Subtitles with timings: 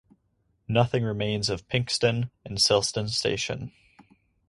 [0.67, 3.71] Nothing remains of Pinxton and Selston station.